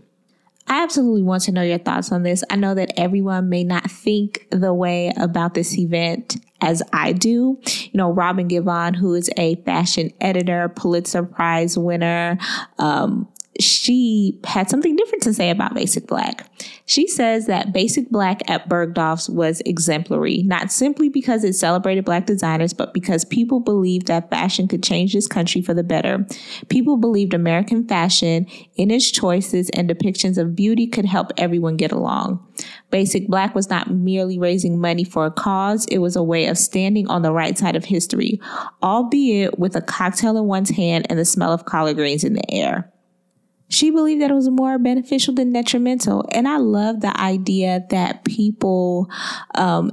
I 0.67 0.81
absolutely 0.81 1.23
want 1.23 1.43
to 1.43 1.51
know 1.51 1.61
your 1.61 1.77
thoughts 1.77 2.11
on 2.11 2.23
this. 2.23 2.43
I 2.49 2.55
know 2.55 2.73
that 2.73 2.91
everyone 2.97 3.49
may 3.49 3.63
not 3.63 3.89
think 3.89 4.47
the 4.49 4.73
way 4.73 5.13
about 5.15 5.53
this 5.53 5.77
event 5.77 6.37
as 6.59 6.81
I 6.91 7.11
do. 7.11 7.59
You 7.63 7.91
know, 7.93 8.11
Robin 8.11 8.47
Givhan, 8.47 8.95
who 8.95 9.13
is 9.13 9.29
a 9.37 9.55
fashion 9.57 10.11
editor, 10.19 10.69
Pulitzer 10.69 11.23
Prize 11.23 11.77
winner, 11.77 12.39
um, 12.79 13.27
she 13.59 14.39
had 14.43 14.69
something 14.69 14.95
different 14.95 15.23
to 15.23 15.33
say 15.33 15.49
about 15.49 15.73
Basic 15.73 16.07
Black. 16.07 16.49
She 16.85 17.07
says 17.07 17.47
that 17.47 17.71
Basic 17.71 18.09
Black 18.09 18.49
at 18.49 18.67
Bergdorf's 18.67 19.29
was 19.29 19.61
exemplary, 19.61 20.43
not 20.43 20.71
simply 20.71 21.09
because 21.09 21.43
it 21.43 21.53
celebrated 21.53 22.05
Black 22.05 22.25
designers, 22.25 22.73
but 22.73 22.93
because 22.93 23.23
people 23.25 23.59
believed 23.59 24.07
that 24.07 24.29
fashion 24.29 24.67
could 24.67 24.83
change 24.83 25.13
this 25.13 25.27
country 25.27 25.61
for 25.61 25.73
the 25.73 25.83
better. 25.83 26.25
People 26.69 26.97
believed 26.97 27.33
American 27.33 27.87
fashion, 27.87 28.45
in 28.75 28.91
its 28.91 29.09
choices 29.09 29.69
and 29.71 29.89
depictions 29.89 30.37
of 30.37 30.55
beauty, 30.55 30.85
could 30.85 31.05
help 31.05 31.31
everyone 31.37 31.77
get 31.77 31.91
along. 31.91 32.45
Basic 32.91 33.27
Black 33.27 33.55
was 33.55 33.69
not 33.69 33.89
merely 33.89 34.37
raising 34.37 34.79
money 34.79 35.03
for 35.03 35.25
a 35.25 35.31
cause, 35.31 35.85
it 35.85 35.99
was 35.99 36.15
a 36.15 36.23
way 36.23 36.47
of 36.47 36.57
standing 36.57 37.07
on 37.07 37.21
the 37.21 37.31
right 37.31 37.57
side 37.57 37.75
of 37.75 37.85
history, 37.85 38.39
albeit 38.83 39.57
with 39.57 39.75
a 39.75 39.81
cocktail 39.81 40.37
in 40.37 40.45
one's 40.45 40.69
hand 40.69 41.07
and 41.09 41.17
the 41.17 41.25
smell 41.25 41.51
of 41.51 41.65
collard 41.65 41.95
greens 41.95 42.23
in 42.23 42.33
the 42.33 42.51
air. 42.51 42.91
She 43.67 43.89
believed 43.89 44.21
that 44.21 44.31
it 44.31 44.35
was 44.35 44.49
more 44.49 44.77
beneficial 44.77 45.33
than 45.33 45.51
detrimental. 45.51 46.25
And 46.31 46.47
I 46.47 46.57
love 46.57 47.01
the 47.01 47.19
idea 47.19 47.85
that 47.89 48.23
people 48.23 49.09
um, 49.55 49.91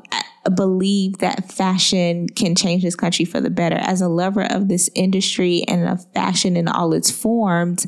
believe 0.54 1.18
that 1.18 1.50
fashion 1.50 2.28
can 2.28 2.54
change 2.54 2.82
this 2.82 2.96
country 2.96 3.24
for 3.24 3.40
the 3.40 3.50
better. 3.50 3.76
As 3.76 4.00
a 4.00 4.08
lover 4.08 4.44
of 4.50 4.68
this 4.68 4.90
industry 4.94 5.64
and 5.68 5.88
of 5.88 6.04
fashion 6.12 6.56
in 6.56 6.68
all 6.68 6.92
its 6.92 7.10
forms, 7.10 7.86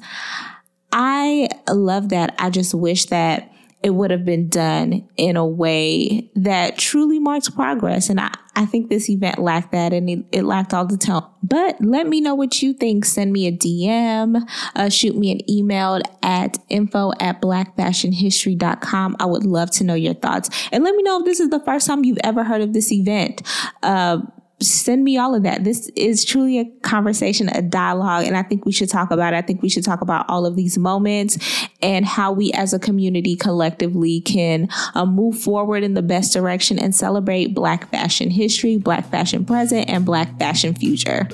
I 0.92 1.48
love 1.68 2.10
that. 2.10 2.34
I 2.38 2.50
just 2.50 2.74
wish 2.74 3.06
that 3.06 3.50
it 3.84 3.94
would 3.94 4.10
have 4.10 4.24
been 4.24 4.48
done 4.48 5.06
in 5.18 5.36
a 5.36 5.46
way 5.46 6.30
that 6.34 6.78
truly 6.78 7.18
marks 7.18 7.50
progress. 7.50 8.08
And 8.08 8.18
I, 8.18 8.32
I 8.56 8.64
think 8.64 8.88
this 8.88 9.10
event 9.10 9.38
lacked 9.38 9.72
that 9.72 9.92
and 9.92 10.08
it, 10.08 10.24
it 10.32 10.42
lacked 10.44 10.72
all 10.72 10.86
the 10.86 10.96
tone. 10.96 11.22
But 11.42 11.76
let 11.82 12.06
me 12.06 12.22
know 12.22 12.34
what 12.34 12.62
you 12.62 12.72
think. 12.72 13.04
Send 13.04 13.30
me 13.30 13.46
a 13.46 13.52
DM, 13.52 14.42
uh, 14.74 14.88
shoot 14.88 15.14
me 15.18 15.32
an 15.32 15.50
email 15.50 16.00
at 16.22 16.56
info 16.70 17.12
at 17.20 17.42
blackfashionhistory.com. 17.42 19.16
I 19.20 19.26
would 19.26 19.44
love 19.44 19.70
to 19.72 19.84
know 19.84 19.94
your 19.94 20.14
thoughts. 20.14 20.48
And 20.72 20.82
let 20.82 20.94
me 20.94 21.02
know 21.02 21.18
if 21.18 21.26
this 21.26 21.38
is 21.38 21.50
the 21.50 21.60
first 21.60 21.86
time 21.86 22.06
you've 22.06 22.16
ever 22.24 22.42
heard 22.42 22.62
of 22.62 22.72
this 22.72 22.90
event. 22.90 23.42
Uh, 23.82 24.22
send 24.64 25.04
me 25.04 25.16
all 25.16 25.34
of 25.34 25.42
that. 25.44 25.64
This 25.64 25.88
is 25.94 26.24
truly 26.24 26.58
a 26.58 26.64
conversation, 26.80 27.48
a 27.48 27.62
dialogue, 27.62 28.26
and 28.26 28.36
I 28.36 28.42
think 28.42 28.64
we 28.64 28.72
should 28.72 28.88
talk 28.88 29.10
about 29.10 29.32
it. 29.32 29.36
I 29.36 29.42
think 29.42 29.62
we 29.62 29.68
should 29.68 29.84
talk 29.84 30.00
about 30.00 30.28
all 30.28 30.46
of 30.46 30.56
these 30.56 30.76
moments 30.76 31.38
and 31.82 32.04
how 32.04 32.32
we 32.32 32.52
as 32.52 32.72
a 32.72 32.78
community 32.78 33.36
collectively 33.36 34.20
can 34.20 34.68
uh, 34.94 35.06
move 35.06 35.38
forward 35.38 35.82
in 35.82 35.94
the 35.94 36.02
best 36.02 36.32
direction 36.32 36.78
and 36.78 36.94
celebrate 36.94 37.54
Black 37.54 37.90
fashion 37.90 38.30
history, 38.30 38.76
Black 38.76 39.08
fashion 39.10 39.44
present, 39.44 39.88
and 39.88 40.04
Black 40.04 40.38
fashion 40.38 40.74
future. 40.74 41.28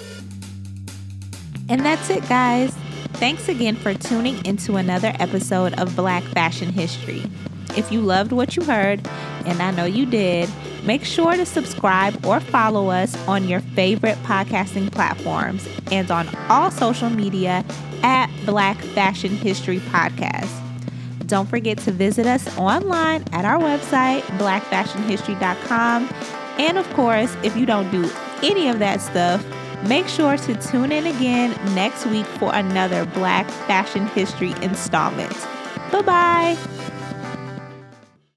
And 1.68 1.84
that's 1.86 2.10
it, 2.10 2.28
guys. 2.28 2.74
Thanks 3.14 3.48
again 3.48 3.76
for 3.76 3.94
tuning 3.94 4.44
into 4.44 4.76
another 4.76 5.12
episode 5.20 5.78
of 5.78 5.94
Black 5.94 6.22
Fashion 6.24 6.72
History. 6.72 7.22
If 7.76 7.92
you 7.92 8.00
loved 8.00 8.32
what 8.32 8.56
you 8.56 8.64
heard, 8.64 9.06
and 9.44 9.62
I 9.62 9.70
know 9.70 9.84
you 9.84 10.06
did, 10.06 10.48
make 10.84 11.04
sure 11.04 11.36
to 11.36 11.46
subscribe 11.46 12.24
or 12.24 12.40
follow 12.40 12.88
us 12.90 13.16
on 13.28 13.48
your 13.48 13.60
favorite 13.60 14.16
podcasting 14.24 14.90
platforms 14.90 15.68
and 15.90 16.10
on 16.10 16.28
all 16.48 16.70
social 16.70 17.10
media 17.10 17.64
at 18.02 18.28
Black 18.46 18.78
Fashion 18.78 19.30
History 19.30 19.78
Podcast. 19.78 20.56
Don't 21.26 21.48
forget 21.48 21.78
to 21.78 21.92
visit 21.92 22.26
us 22.26 22.58
online 22.58 23.24
at 23.32 23.44
our 23.44 23.58
website, 23.58 24.22
blackfashionhistory.com. 24.38 26.08
And 26.58 26.76
of 26.76 26.92
course, 26.94 27.36
if 27.42 27.56
you 27.56 27.66
don't 27.66 27.90
do 27.90 28.10
any 28.42 28.68
of 28.68 28.78
that 28.80 29.00
stuff, 29.00 29.46
make 29.86 30.08
sure 30.08 30.36
to 30.36 30.54
tune 30.56 30.92
in 30.92 31.06
again 31.06 31.50
next 31.74 32.04
week 32.06 32.26
for 32.26 32.52
another 32.54 33.06
Black 33.06 33.48
Fashion 33.66 34.06
History 34.08 34.52
installment. 34.60 35.32
Bye 35.92 36.02
bye. 36.02 36.79